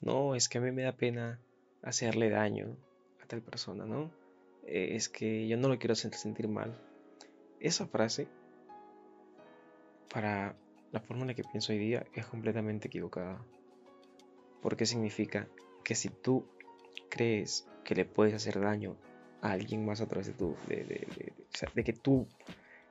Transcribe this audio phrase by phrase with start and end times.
[0.00, 1.40] no, es que a mí me da pena
[1.82, 2.76] hacerle daño
[3.22, 4.10] a tal persona, ¿no?
[4.66, 6.78] Eh, es que yo no lo quiero sentir mal.
[7.60, 8.28] Esa frase,
[10.12, 10.54] para
[10.92, 13.42] la forma en la que pienso hoy día, es completamente equivocada.
[14.62, 15.48] Porque significa
[15.84, 16.46] que si tú
[17.08, 18.96] crees que le puedes hacer daño
[19.40, 22.28] a alguien más a través de tu, de, que tú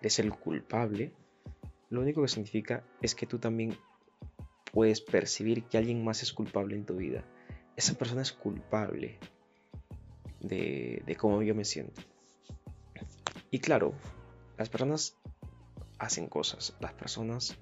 [0.00, 1.12] eres el culpable,
[1.90, 3.76] lo único que significa es que tú también
[4.76, 7.24] puedes percibir que alguien más es culpable en tu vida.
[7.76, 9.18] Esa persona es culpable
[10.40, 12.02] de, cómo yo me siento.
[13.50, 13.94] Y claro,
[14.58, 15.16] las personas
[15.98, 17.56] hacen cosas, las personas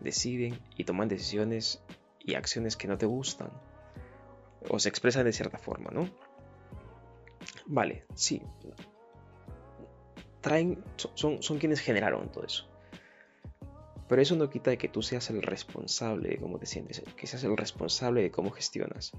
[0.00, 1.82] deciden y toman decisiones
[2.20, 3.50] y acciones que no te gustan
[4.70, 6.08] o se expresan de cierta forma, ¿no?
[7.66, 8.40] Vale, sí.
[10.40, 12.69] Traen, son, son quienes generaron todo eso.
[14.10, 17.28] Pero eso no quita de que tú seas el responsable de cómo te sientes, que
[17.28, 19.12] seas el responsable de cómo gestionas.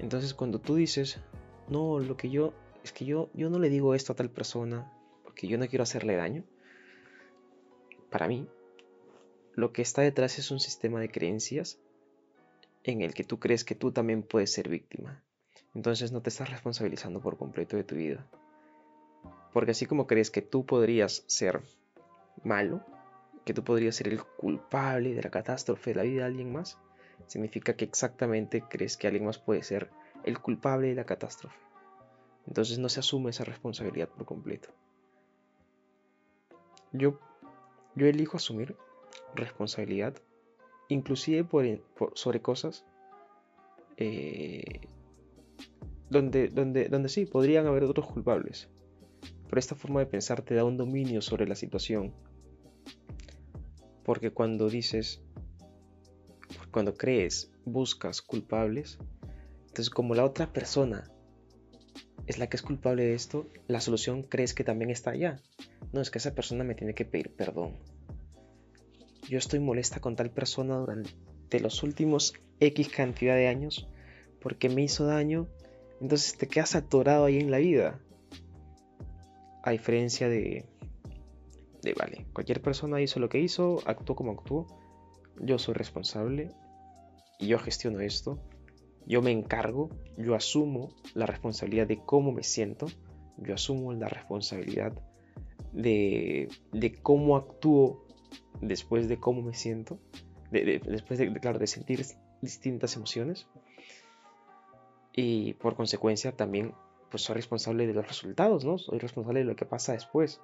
[0.00, 1.20] Entonces cuando tú dices,
[1.68, 2.52] no, lo que yo,
[2.82, 5.84] es que yo, yo no le digo esto a tal persona porque yo no quiero
[5.84, 6.42] hacerle daño.
[8.10, 8.48] Para mí,
[9.54, 11.78] lo que está detrás es un sistema de creencias
[12.82, 15.22] en el que tú crees que tú también puedes ser víctima.
[15.76, 18.26] Entonces no te estás responsabilizando por completo de tu vida.
[19.52, 21.60] Porque así como crees que tú podrías ser
[22.42, 22.84] malo,
[23.44, 26.78] que tú podrías ser el culpable de la catástrofe de la vida de alguien más,
[27.26, 29.90] significa que exactamente crees que alguien más puede ser
[30.24, 31.58] el culpable de la catástrofe.
[32.46, 34.70] Entonces no se asume esa responsabilidad por completo.
[36.92, 37.18] Yo,
[37.94, 38.76] yo elijo asumir
[39.34, 40.14] responsabilidad,
[40.88, 41.46] inclusive
[42.14, 42.84] sobre cosas
[43.96, 44.80] eh,
[46.10, 48.68] donde, donde, donde sí, podrían haber otros culpables.
[49.48, 52.14] Pero esta forma de pensar te da un dominio sobre la situación
[54.04, 55.22] porque cuando dices,
[56.70, 58.98] cuando crees, buscas culpables,
[59.68, 61.10] entonces como la otra persona
[62.26, 65.40] es la que es culpable de esto, la solución crees que también está allá.
[65.92, 67.76] No, es que esa persona me tiene que pedir perdón.
[69.28, 73.88] Yo estoy molesta con tal persona durante los últimos X cantidad de años
[74.40, 75.48] porque me hizo daño,
[76.00, 78.00] entonces te quedas atorado ahí en la vida.
[79.62, 80.66] A diferencia de
[81.92, 84.66] vale, cualquier persona hizo lo que hizo, actuó como actuó,
[85.40, 86.52] yo soy responsable
[87.38, 88.38] y yo gestiono esto,
[89.06, 92.86] yo me encargo, yo asumo la responsabilidad de cómo me siento,
[93.36, 94.92] yo asumo la responsabilidad
[95.72, 96.48] de,
[97.02, 98.06] cómo actúo
[98.60, 99.98] después de cómo me siento,
[100.50, 102.06] después de, claro, de sentir
[102.40, 103.46] distintas emociones
[105.12, 106.74] y por consecuencia también
[107.10, 108.78] pues soy responsable de los resultados, ¿no?
[108.78, 110.40] Soy responsable de lo que pasa después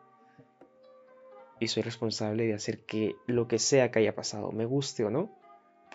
[1.60, 5.10] y soy responsable de hacer que lo que sea que haya pasado, me guste o
[5.10, 5.30] no,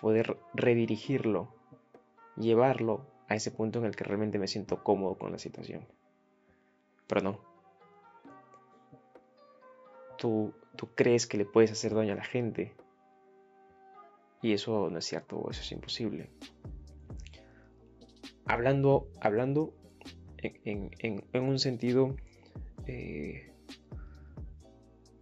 [0.00, 1.52] poder redirigirlo,
[2.36, 5.84] llevarlo a ese punto en el que realmente me siento cómodo con la situación.
[7.08, 7.40] Pero no.
[10.16, 12.72] Tú, tú crees que le puedes hacer daño a la gente.
[14.42, 16.30] Y eso no es cierto, eso es imposible.
[18.44, 19.74] Hablando, hablando
[20.38, 22.14] en, un sentido
[22.86, 23.52] eh,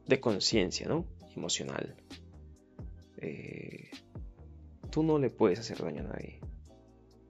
[0.07, 1.07] de conciencia, ¿no?
[1.37, 1.97] Emocional.
[3.19, 3.91] Eh,
[4.91, 6.41] tú no le puedes hacer daño a nadie.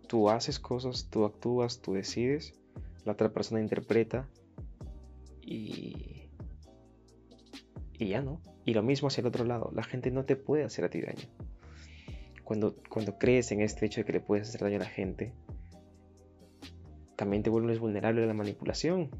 [0.09, 2.55] Tú haces cosas, tú actúas, tú decides,
[3.05, 4.29] la otra persona interpreta
[5.41, 6.31] y,
[7.99, 8.41] y ya no.
[8.65, 11.01] Y lo mismo hacia el otro lado, la gente no te puede hacer a ti
[11.01, 11.29] daño.
[12.45, 15.33] Cuando, cuando crees en este hecho de que le puedes hacer daño a la gente,
[17.17, 19.11] también te vuelves vulnerable a la manipulación,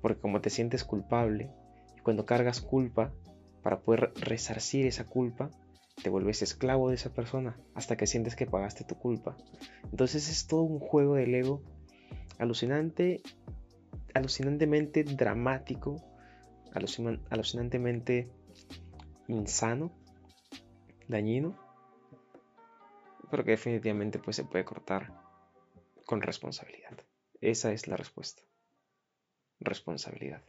[0.00, 1.50] porque como te sientes culpable,
[2.02, 3.12] cuando cargas culpa,
[3.62, 5.50] para poder resarcir esa culpa,
[6.02, 9.36] te vuelves esclavo de esa persona hasta que sientes que pagaste tu culpa.
[9.90, 11.62] Entonces es todo un juego del ego
[12.38, 13.22] alucinante,
[14.14, 15.96] alucinantemente dramático,
[16.72, 18.30] alucinantemente
[19.28, 19.92] insano,
[21.06, 21.58] dañino,
[23.30, 25.12] pero que definitivamente pues, se puede cortar
[26.06, 26.96] con responsabilidad.
[27.40, 28.42] Esa es la respuesta.
[29.60, 30.42] Responsabilidad.